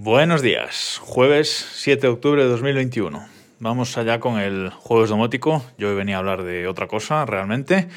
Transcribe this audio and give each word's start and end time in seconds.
Buenos 0.00 0.42
días, 0.42 1.00
jueves 1.02 1.70
7 1.72 2.02
de 2.02 2.06
octubre 2.06 2.44
de 2.44 2.48
2021. 2.48 3.26
Vamos 3.58 3.98
allá 3.98 4.20
con 4.20 4.38
el 4.38 4.70
jueves 4.70 5.10
domótico. 5.10 5.64
Yo 5.76 5.88
hoy 5.88 5.96
venía 5.96 6.14
a 6.14 6.18
hablar 6.20 6.44
de 6.44 6.68
otra 6.68 6.86
cosa 6.86 7.26
realmente, 7.26 7.88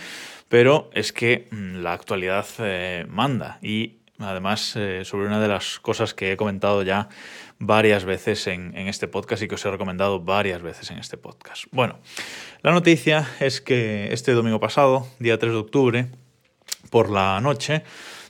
pero 0.50 0.90
es 0.96 1.14
que 1.14 1.48
mm, 1.52 1.76
la 1.76 1.94
actualidad 1.94 2.48
eh, 2.58 3.06
manda 3.08 3.60
y 3.62 3.98
además 4.18 4.76
eh, 4.78 5.06
sobre 5.06 5.28
una 5.28 5.40
de 5.40 5.48
las 5.48 5.80
cosas 5.80 6.16
que 6.16 6.32
he 6.32 6.38
comentado 6.38 6.82
ya 6.82 7.08
varias 7.60 8.04
veces 8.04 8.48
en, 8.48 8.76
en, 8.76 8.88
este 8.88 9.08
podcast 9.08 9.44
y 9.44 9.48
que 9.48 9.54
os 9.54 9.64
he 9.64 9.70
recomendado 9.70 10.20
varias 10.22 10.64
veces 10.64 10.90
en 10.90 10.98
este 10.98 11.18
podcast. 11.18 11.66
Bueno, 11.70 12.00
la 12.64 12.72
noticia 12.72 13.30
es 13.40 13.62
que 13.62 14.12
este 14.12 14.32
domingo 14.32 14.60
pasado, 14.60 15.08
día 15.20 15.38
3 15.38 15.52
de 15.52 15.60
octubre, 15.60 16.08
por 16.90 17.12
la 17.12 17.40
noche, 17.42 17.84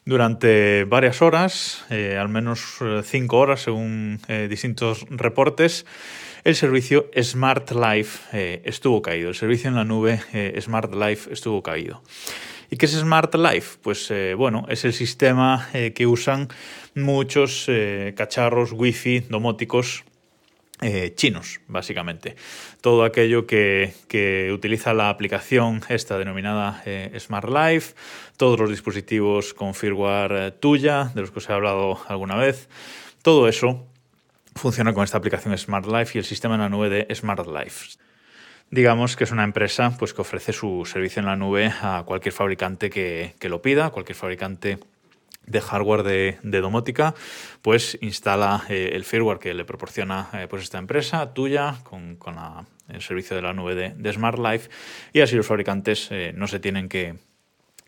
durante 0.06 0.84
varias 0.86 1.22
horas, 1.22 1.86
eh, 1.90 2.18
al 2.18 2.30
menos 2.30 2.78
eh, 2.82 3.02
cinco 3.04 3.38
horas 3.38 3.62
según 3.62 4.20
eh, 4.28 4.48
distintos 4.50 5.06
reportes, 5.10 5.86
el 6.44 6.56
servicio 6.56 7.10
Smart 7.22 7.72
Life 7.72 8.20
eh, 8.34 8.62
estuvo 8.66 9.02
caído. 9.02 9.30
El 9.30 9.36
servicio 9.36 9.70
en 9.70 9.76
la 9.76 9.84
nube 9.84 10.22
eh, 10.34 10.58
Smart 10.60 10.94
Life 10.94 11.32
estuvo 11.32 11.62
caído. 11.62 12.02
¿Y 12.70 12.78
qué 12.78 12.86
es 12.86 12.94
Smart 12.94 13.36
Life? 13.36 13.78
Pues 13.84 14.10
eh, 14.10 14.34
bueno, 14.34 14.66
es 14.70 14.86
el 14.86 14.94
sistema 14.94 15.70
que 15.94 16.08
usan 16.08 16.48
muchos 16.96 17.70
cacharros 18.16 18.72
Wi-Fi 18.72 19.26
domóticos 19.30 20.06
eh, 20.84 21.14
chinos, 21.16 21.62
básicamente. 21.68 22.36
Todo 22.82 23.04
aquello 23.04 23.46
que, 23.46 23.94
utiliza 24.52 24.96
la 24.96 25.10
aplicación 25.10 25.82
esta 25.90 26.18
denominada 26.18 26.82
eh, 26.86 27.16
Smart 27.20 27.48
Life, 27.48 27.94
todos 28.36 28.60
los 28.60 28.72
dispositivos 28.72 29.54
con 29.54 29.76
firmware 29.76 30.32
eh, 30.32 30.52
tuya, 30.52 31.12
de 31.14 31.22
los 31.22 31.30
que 31.30 31.38
os 31.38 31.50
he 31.50 31.54
hablado 31.54 32.00
alguna 32.08 32.36
vez, 32.36 32.68
todo 33.22 33.48
eso 33.48 33.86
funciona 34.56 34.92
con 34.94 35.04
esta 35.04 35.20
aplicación 35.20 35.56
Smart 35.56 35.86
Life 35.86 36.14
y 36.16 36.18
el 36.18 36.26
sistema 36.26 36.56
en 36.56 36.62
la 36.62 36.70
nube 36.70 36.90
de 36.90 37.16
Smart 37.16 37.46
Life. 37.46 37.98
Digamos 38.72 39.16
que 39.16 39.26
es 39.26 39.32
una 39.32 39.44
empresa 39.44 39.96
pues, 40.00 40.16
que 40.16 40.22
ofrece 40.22 40.52
su 40.52 40.86
servicio 40.86 41.20
en 41.20 41.28
la 41.28 41.36
nube 41.36 41.72
a 41.82 42.04
cualquier 42.08 42.34
fabricante 42.34 42.90
que, 42.90 43.36
que 43.38 43.50
lo 43.50 43.62
pida, 43.62 43.92
cualquier 43.92 44.16
fabricante 44.16 44.80
de 45.46 45.62
hardware 45.62 46.04
de, 46.04 46.62
domótica, 46.62 47.14
pues 47.62 47.98
instala 48.02 48.64
eh, 48.70 48.92
el 48.94 49.04
firmware 49.04 49.40
que 49.40 49.54
le 49.54 49.66
proporciona 49.66 50.30
eh, 50.34 50.48
pues 50.50 50.64
esta 50.64 50.78
empresa 50.78 51.34
tuya 51.34 51.78
con, 51.84 52.16
con 52.16 52.36
el 52.90 53.02
servicio 53.02 53.36
de 53.36 53.42
la 53.42 53.54
nube 53.54 53.76
de, 53.76 54.14
Smart 54.14 54.40
Life 54.40 54.70
y 55.14 55.22
así 55.22 55.36
los 55.36 55.48
fabricantes 55.48 56.08
eh, 56.12 56.32
no 56.36 56.48
se 56.48 56.60
tienen 56.60 56.88
que, 56.90 57.16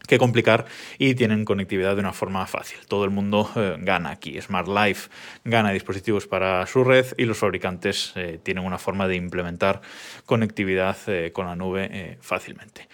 que, 0.08 0.18
complicar 0.18 0.66
y 0.98 1.16
tienen 1.16 1.46
conectividad 1.46 1.96
de 1.96 2.02
una 2.02 2.14
forma 2.14 2.46
fácil. 2.48 2.80
Todo 2.88 3.06
el 3.06 3.12
mundo 3.12 3.50
gana 3.80 4.10
aquí. 4.10 4.40
Smart 4.42 4.68
Life 4.68 5.10
gana 5.44 5.72
dispositivos 5.72 6.28
para 6.28 6.66
su 6.66 6.84
red 6.84 7.06
y 7.18 7.26
los 7.26 7.38
fabricantes 7.38 8.14
tienen 8.44 8.66
una 8.66 8.78
forma 8.78 9.08
de 9.08 9.16
implementar 9.16 9.82
conectividad 10.26 10.98
con 11.34 11.46
la 11.46 11.56
nube 11.56 12.18
fácilmente. 12.22 12.88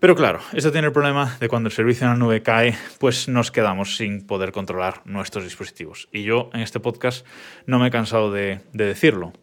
Pero 0.00 0.16
claro, 0.16 0.40
esto 0.54 0.72
tiene 0.72 0.86
el 0.86 0.94
problema 0.94 1.36
de 1.40 1.48
cuando 1.48 1.68
el 1.68 1.74
servicio 1.74 2.06
en 2.06 2.12
la 2.14 2.18
nube 2.18 2.42
cae, 2.42 2.74
pues 2.98 3.28
nos 3.28 3.50
quedamos 3.50 3.96
sin 3.96 4.26
poder 4.26 4.50
controlar 4.50 5.02
nuestros 5.04 5.44
dispositivos. 5.44 6.08
Y 6.10 6.22
yo 6.22 6.48
en 6.54 6.62
este 6.62 6.80
podcast 6.80 7.26
no 7.66 7.78
me 7.78 7.88
he 7.88 7.90
cansado 7.90 8.32
de, 8.32 8.60
de 8.72 8.86
decirlo 8.86 9.34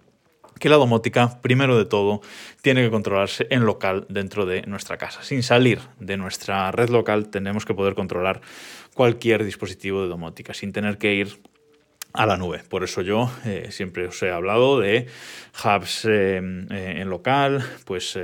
que 0.60 0.70
la 0.70 0.78
domótica, 0.78 1.40
primero 1.44 1.78
de 1.78 1.86
todo, 1.86 2.22
tiene 2.64 2.82
que 2.82 2.90
controlarse 2.90 3.46
en 3.52 3.66
local 3.68 4.08
dentro 4.10 4.48
de 4.48 4.64
nuestra 4.64 4.98
casa. 4.98 5.22
Sin 5.22 5.44
salir 5.44 5.80
de 6.00 6.18
nuestra 6.18 6.72
red 6.72 6.90
local, 6.90 7.30
tenemos 7.30 7.64
que 7.64 7.76
poder 7.76 7.94
controlar 7.94 8.42
cualquier 8.96 9.44
dispositivo 9.44 10.02
de 10.02 10.08
domótica, 10.08 10.56
sin 10.56 10.74
tener 10.74 10.98
que 10.98 11.14
ir 11.14 11.40
a 12.14 12.26
la 12.26 12.36
nube. 12.36 12.64
Por 12.68 12.84
eso 12.84 13.04
yo 13.04 13.32
eh, 13.46 13.68
siempre 13.70 14.08
os 14.08 14.24
he 14.24 14.32
hablado 14.32 14.80
de 14.80 15.06
hubs 15.64 16.06
eh, 16.06 16.42
eh, 16.72 16.96
en 16.98 17.10
local, 17.12 17.64
pues 17.86 18.18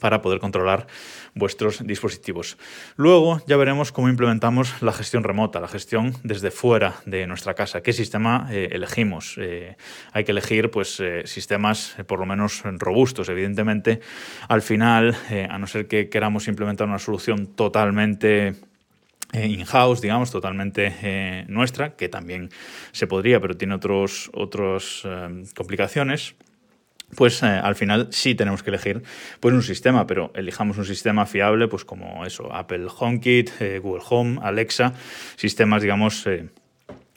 para 0.00 0.22
poder 0.22 0.40
controlar 0.40 0.86
vuestros 1.34 1.86
dispositivos. 1.86 2.56
Luego 2.96 3.42
ya 3.46 3.56
veremos 3.56 3.92
cómo 3.92 4.08
implementamos 4.08 4.82
la 4.82 4.92
gestión 4.92 5.24
remota, 5.24 5.60
la 5.60 5.68
gestión 5.68 6.14
desde 6.22 6.50
fuera 6.50 6.96
de 7.06 7.26
nuestra 7.26 7.54
casa. 7.54 7.82
¿Qué 7.82 7.92
sistema 7.92 8.48
eh, 8.50 8.68
elegimos? 8.72 9.36
Eh, 9.38 9.76
hay 10.12 10.24
que 10.24 10.32
elegir 10.32 10.70
pues, 10.70 11.00
eh, 11.00 11.22
sistemas 11.26 11.96
por 12.06 12.20
lo 12.20 12.26
menos 12.26 12.62
robustos. 12.64 13.28
Evidentemente, 13.28 14.00
al 14.48 14.62
final, 14.62 15.16
a 15.48 15.58
no 15.58 15.66
ser 15.66 15.86
que 15.86 16.08
queramos 16.08 16.48
implementar 16.48 16.88
una 16.88 16.98
solución 16.98 17.46
totalmente 17.46 18.54
in-house, 19.32 20.00
digamos, 20.00 20.30
totalmente 20.30 21.44
nuestra, 21.48 21.96
que 21.96 22.08
también 22.08 22.50
se 22.92 23.06
podría, 23.06 23.40
pero 23.40 23.56
tiene 23.56 23.74
otros, 23.74 24.30
otras 24.32 25.02
eh, 25.04 25.44
complicaciones 25.54 26.36
pues 27.16 27.42
eh, 27.42 27.46
al 27.46 27.76
final 27.76 28.08
sí 28.10 28.34
tenemos 28.34 28.62
que 28.62 28.70
elegir 28.70 29.02
pues 29.40 29.54
un 29.54 29.62
sistema, 29.62 30.06
pero 30.06 30.32
elijamos 30.34 30.78
un 30.78 30.84
sistema 30.84 31.26
fiable, 31.26 31.68
pues 31.68 31.84
como 31.84 32.24
eso, 32.26 32.52
Apple 32.52 32.86
HomeKit, 32.98 33.50
eh, 33.60 33.78
Google 33.78 34.02
Home, 34.08 34.40
Alexa, 34.42 34.94
sistemas, 35.36 35.82
digamos, 35.82 36.26
eh, 36.26 36.48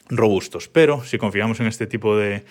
robustos. 0.08 0.68
Pero 0.68 1.04
si 1.04 1.18
confiamos 1.18 1.60
en 1.60 1.66
este 1.66 1.86
tipo 1.86 2.16
de, 2.16 2.44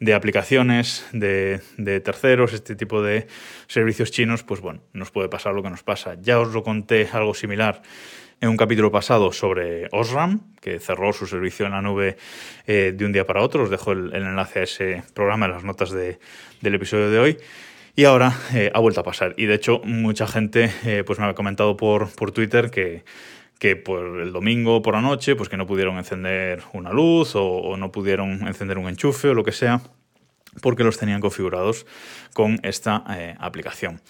de 0.00 0.14
aplicaciones 0.14 1.06
de, 1.12 1.60
de, 1.76 2.00
terceros, 2.00 2.52
este 2.52 2.74
tipo 2.76 3.02
de 3.02 3.26
servicios 3.66 4.10
chinos, 4.10 4.42
pues 4.42 4.60
bueno, 4.60 4.80
nos 4.92 5.10
puede 5.10 5.28
pasar 5.28 5.54
lo 5.54 5.62
que 5.62 5.70
nos 5.70 5.82
pasa. 5.82 6.16
Ya 6.20 6.40
os 6.40 6.52
lo 6.52 6.62
conté 6.62 7.08
algo 7.12 7.34
similar 7.34 7.82
en 8.42 8.48
un 8.48 8.56
capítulo 8.56 8.90
pasado 8.90 9.32
sobre 9.32 9.86
Osram, 9.92 10.40
que 10.60 10.80
cerró 10.80 11.12
su 11.12 11.28
servicio 11.28 11.64
en 11.64 11.72
la 11.72 11.80
nube 11.80 12.16
eh, 12.66 12.92
de 12.94 13.06
un 13.06 13.12
día 13.12 13.24
para 13.24 13.40
otro. 13.40 13.62
Os 13.62 13.70
dejo 13.70 13.92
el, 13.92 14.12
enlace 14.12 14.58
a 14.58 14.62
ese 14.64 15.02
programa 15.14 15.46
en 15.46 15.52
las 15.52 15.62
notas 15.62 15.92
de, 15.92 16.18
del 16.60 16.74
episodio 16.74 17.08
de 17.08 17.18
hoy. 17.20 17.38
Y 17.94 18.02
ahora 18.02 18.36
eh, 18.52 18.72
ha 18.74 18.80
vuelto 18.80 19.00
a 19.00 19.04
pasar. 19.04 19.34
Y 19.36 19.46
de 19.46 19.54
hecho, 19.54 19.80
mucha 19.84 20.26
gente 20.26 20.72
eh, 20.84 21.04
pues 21.06 21.20
me 21.20 21.26
ha 21.26 21.34
comentado 21.34 21.76
por, 21.76 22.12
por 22.16 22.32
Twitter 22.32 22.72
que, 22.72 23.04
que 23.60 23.76
por 23.76 24.20
el 24.20 24.32
domingo 24.32 24.82
por 24.82 24.94
la 24.94 25.02
noche, 25.02 25.36
pues 25.36 25.48
que 25.48 25.56
no 25.56 25.64
pudieron 25.64 25.96
encender 25.96 26.64
una 26.72 26.90
luz 26.90 27.36
o, 27.36 27.76
no 27.76 27.92
pudieron 27.92 28.48
encender 28.48 28.76
un 28.76 28.88
enchufe 28.88 29.28
o 29.28 29.34
lo 29.34 29.44
que 29.44 29.52
sea, 29.52 29.82
porque 30.60 30.82
los 30.82 30.98
tenían 30.98 31.20
configurados 31.20 31.86
con 32.34 32.58
esta 32.64 33.04
aplicación. 33.38 34.00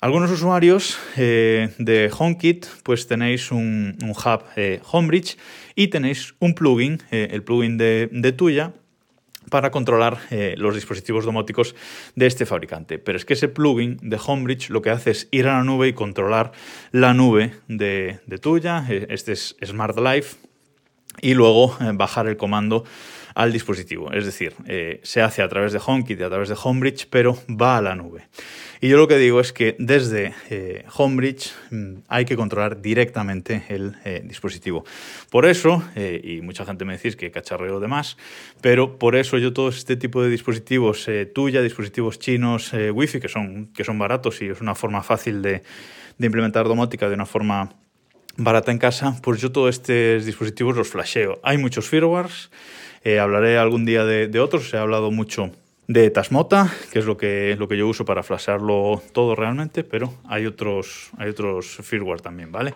Algunos 0.00 0.30
usuarios 0.30 0.96
eh, 1.16 1.70
de 1.78 2.08
HomeKit 2.16 2.66
pues 2.84 3.08
tenéis 3.08 3.50
un, 3.50 3.98
hub 4.00 4.44
eh, 4.54 4.80
Homebridge 4.92 5.36
y 5.74 5.88
tenéis 5.88 6.36
un 6.38 6.54
plugin, 6.54 7.02
eh, 7.10 7.30
el 7.32 7.42
plugin 7.42 7.76
de, 7.76 8.34
Tuya, 8.36 8.74
para 9.50 9.72
controlar 9.72 10.18
los 10.56 10.76
dispositivos 10.76 11.24
domóticos 11.24 11.74
de 12.14 12.26
este 12.26 12.46
fabricante. 12.46 13.00
Pero 13.00 13.18
es 13.18 13.24
que 13.24 13.32
ese 13.32 13.48
plugin 13.48 13.98
de 14.00 14.20
Homebridge 14.24 14.70
lo 14.70 14.82
que 14.82 14.90
hace 14.90 15.10
es 15.10 15.26
ir 15.32 15.48
a 15.48 15.54
la 15.54 15.64
nube 15.64 15.88
y 15.88 15.94
controlar 15.94 16.52
la 16.92 17.12
nube 17.12 17.54
de, 17.66 18.20
de 18.24 18.38
Tuya, 18.38 18.86
este 18.88 19.32
es 19.32 19.56
Smart 19.64 19.98
Life, 19.98 20.36
y 21.20 21.34
luego 21.34 21.76
bajar 21.94 22.28
el 22.28 22.36
comando 22.36 22.84
al 23.38 23.52
dispositivo. 23.52 24.12
Es 24.12 24.26
decir, 24.26 24.52
eh, 24.66 24.98
se 25.04 25.22
hace 25.22 25.42
a 25.42 25.48
través 25.48 25.72
de 25.72 25.80
HomeKit 25.84 26.18
y 26.18 26.22
a 26.24 26.28
través 26.28 26.48
de 26.48 26.56
Homebridge, 26.60 27.06
pero 27.08 27.38
va 27.48 27.78
a 27.78 27.80
la 27.80 27.94
nube. 27.94 28.26
Y 28.80 28.88
yo 28.88 28.96
lo 28.96 29.06
que 29.06 29.16
digo 29.16 29.38
es 29.38 29.52
que 29.52 29.76
desde 29.78 30.34
eh, 30.50 30.84
Homebridge 30.96 31.52
mmm, 31.70 31.98
hay 32.08 32.24
que 32.24 32.34
controlar 32.34 32.82
directamente 32.82 33.62
el 33.68 33.94
eh, 34.04 34.22
dispositivo. 34.24 34.84
Por 35.30 35.46
eso, 35.46 35.84
y 35.94 36.40
mucha 36.40 36.64
gente 36.64 36.84
me 36.84 36.94
decís 36.94 37.14
que 37.14 37.30
cacharreo 37.30 37.78
de 37.78 37.86
más, 37.86 38.16
pero 38.60 38.98
por 38.98 39.14
eso 39.14 39.38
yo 39.38 39.52
todo 39.52 39.68
este 39.68 39.94
tipo 39.96 40.20
de 40.20 40.30
dispositivos 40.30 41.06
tuya, 41.32 41.62
dispositivos 41.62 42.18
chinos, 42.18 42.72
Wi-Fi, 42.72 43.20
que 43.20 43.28
son, 43.28 43.68
que 43.68 43.84
son 43.84 43.98
baratos 44.00 44.42
y 44.42 44.48
es 44.48 44.60
una 44.60 44.74
forma 44.74 45.02
fácil 45.02 45.42
de, 45.42 45.62
de 46.18 46.26
implementar 46.26 46.66
domótica 46.66 47.08
de 47.08 47.14
una 47.14 47.26
forma 47.26 47.72
barata 48.38 48.70
en 48.70 48.78
casa, 48.78 49.16
pues 49.22 49.40
yo 49.40 49.52
todos 49.52 49.70
estos 49.70 50.24
dispositivos 50.24 50.76
los 50.76 50.88
flasheo. 50.88 51.40
Hay 51.42 51.58
muchos 51.58 51.88
firmwares, 51.88 52.50
eh, 53.04 53.18
hablaré 53.18 53.58
algún 53.58 53.84
día 53.84 54.04
de, 54.04 54.28
de 54.28 54.40
otros, 54.40 54.72
he 54.72 54.78
hablado 54.78 55.10
mucho 55.10 55.50
de 55.88 56.10
Tasmota, 56.10 56.72
que 56.92 57.00
es 57.00 57.04
lo 57.04 57.16
que, 57.16 57.56
lo 57.58 57.66
que 57.66 57.76
yo 57.76 57.88
uso 57.88 58.04
para 58.04 58.22
flashearlo 58.22 59.02
todo 59.12 59.34
realmente, 59.34 59.84
pero 59.84 60.14
hay 60.28 60.46
otros, 60.46 61.10
hay 61.18 61.30
otros 61.30 61.78
firmware 61.82 62.20
también, 62.20 62.52
¿vale? 62.52 62.74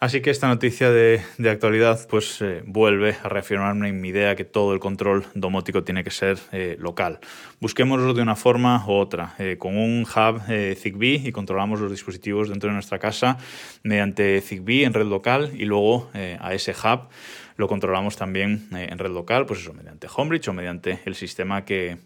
Así 0.00 0.20
que 0.20 0.30
esta 0.30 0.46
noticia 0.46 0.92
de, 0.92 1.20
actualidad 1.50 2.06
pues 2.08 2.40
eh, 2.40 2.62
vuelve 2.64 3.16
a 3.20 3.28
reafirmarme 3.28 3.88
en 3.88 4.00
mi 4.00 4.10
idea 4.10 4.36
que 4.36 4.44
todo 4.44 4.72
el 4.72 4.78
control 4.78 5.26
domótico 5.34 5.82
tiene 5.82 6.04
que 6.04 6.12
ser 6.12 6.38
eh, 6.52 6.76
local. 6.78 7.18
Busquémoslo 7.58 8.14
de 8.14 8.22
una 8.22 8.36
forma 8.36 8.84
u 8.86 8.92
otra, 8.92 9.34
eh, 9.40 9.56
con 9.58 9.76
un 9.76 10.02
hub 10.02 10.40
Zigbee 10.76 11.26
y 11.26 11.32
controlamos 11.32 11.80
los 11.80 11.90
dispositivos 11.90 12.48
dentro 12.48 12.68
de 12.68 12.74
nuestra 12.74 13.00
casa 13.00 13.38
mediante 13.82 14.40
Zigbee 14.40 14.84
en 14.84 14.94
red 14.94 15.06
local 15.06 15.50
y 15.54 15.64
luego 15.64 16.08
a 16.14 16.54
ese 16.54 16.70
hub 16.72 17.08
lo 17.56 17.66
controlamos 17.66 18.16
también 18.16 18.68
en 18.70 18.98
red 18.98 19.10
local, 19.10 19.46
pues 19.46 19.60
eso, 19.60 19.74
mediante 19.74 20.06
Homebridge 20.14 20.46
o 20.46 20.52
mediante 20.52 21.00
el 21.06 21.16
sistema 21.16 21.64
que, 21.64 21.98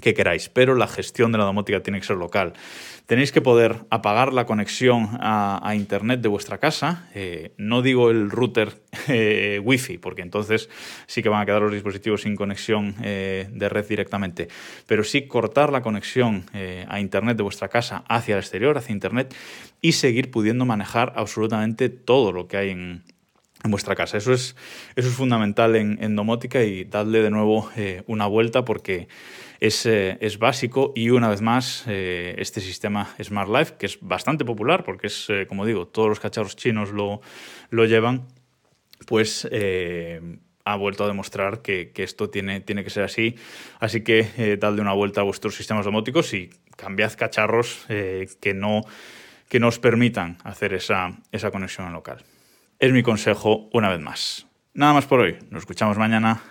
que 0.00 0.14
queráis, 0.14 0.48
pero 0.48 0.74
la 0.74 0.88
gestión 0.88 1.32
de 1.32 1.38
la 1.38 1.44
domótica 1.44 1.82
tiene 1.82 2.00
que 2.00 2.06
ser 2.06 2.16
local. 2.16 2.54
Tenéis 3.06 3.32
que 3.32 3.40
poder 3.40 3.84
apagar 3.90 4.32
la 4.32 4.46
conexión 4.46 5.18
a, 5.20 5.72
Internet 5.74 6.20
de 6.20 6.28
vuestra 6.28 6.58
casa. 6.58 7.08
Eh, 7.14 7.52
no 7.56 7.82
digo 7.82 8.10
el 8.10 8.30
router 8.30 8.82
eh, 9.08 9.60
Wi-Fi, 9.62 9.98
porque 9.98 10.22
entonces 10.22 10.68
sí 11.06 11.22
que 11.22 11.28
van 11.28 11.40
a 11.40 11.46
quedar 11.46 11.62
los 11.62 11.72
dispositivos 11.72 12.22
sin 12.22 12.36
conexión 12.36 12.94
eh, 13.02 13.48
de 13.50 13.68
red 13.68 13.86
directamente, 13.86 14.48
pero 14.86 15.04
sí 15.04 15.26
cortar 15.26 15.72
la 15.72 15.82
conexión 15.82 16.44
a 16.88 17.00
Internet 17.00 17.36
de 17.36 17.42
vuestra 17.42 17.68
casa 17.68 18.04
hacia 18.08 18.34
el 18.34 18.40
exterior, 18.40 18.76
hacia 18.76 18.92
Internet, 18.92 19.34
y 19.80 19.92
seguir 19.92 20.30
pudiendo 20.30 20.64
manejar 20.64 21.12
absolutamente 21.16 21.88
todo 21.88 22.32
lo 22.32 22.48
que 22.48 22.56
hay 22.56 22.70
en, 22.70 23.02
vuestra 23.70 23.94
casa. 23.94 24.16
Eso 24.16 24.32
es, 24.32 24.56
eso 24.96 25.08
es 25.08 25.14
fundamental 25.14 25.76
en, 25.76 26.16
domótica 26.16 26.62
y 26.62 26.84
dadle 26.84 27.22
de 27.22 27.30
nuevo 27.30 27.70
una 28.06 28.26
vuelta 28.26 28.64
porque 28.64 29.08
eh, 29.64 30.18
es, 30.20 30.38
básico 30.38 30.92
y 30.96 31.10
una 31.10 31.28
vez 31.28 31.40
más 31.40 31.84
eh, 31.86 32.34
este 32.38 32.60
sistema 32.60 33.14
Smart 33.22 33.48
Life, 33.48 33.74
que 33.78 33.86
es 33.86 33.98
bastante 34.00 34.44
popular 34.44 34.82
porque 34.82 35.06
es, 35.06 35.30
eh, 35.30 35.46
como 35.46 35.64
digo, 35.64 35.86
todos 35.86 36.08
los 36.08 36.18
cacharros 36.18 36.56
chinos 36.56 36.90
lo, 36.90 37.20
lo 37.70 37.84
llevan, 37.84 38.26
pues 39.06 39.48
ha 40.64 40.76
vuelto 40.76 41.04
a 41.04 41.06
demostrar 41.06 41.62
que, 41.62 41.92
esto 41.94 42.28
tiene, 42.28 42.60
tiene, 42.60 42.82
que 42.82 42.90
ser 42.90 43.04
así. 43.04 43.36
Así 43.78 44.02
que 44.02 44.56
dadle 44.60 44.80
una 44.80 44.94
vuelta 44.94 45.20
a 45.20 45.24
vuestros 45.24 45.54
sistemas 45.54 45.84
domóticos 45.84 46.34
y 46.34 46.50
cambiad 46.76 47.12
cacharros 47.16 47.84
que, 47.86 48.54
no, 48.54 48.80
que 49.48 49.60
no 49.60 49.68
os 49.68 49.78
permitan 49.78 50.38
hacer 50.42 50.74
esa, 50.74 51.16
esa 51.30 51.52
conexión 51.52 51.92
local. 51.92 52.24
Es 52.82 52.90
mi 52.90 53.04
consejo 53.04 53.68
una 53.72 53.90
vez 53.90 54.00
más. 54.00 54.48
Nada 54.74 54.92
más 54.92 55.06
por 55.06 55.20
hoy. 55.20 55.38
Nos 55.50 55.60
escuchamos 55.60 55.96
mañana. 55.98 56.42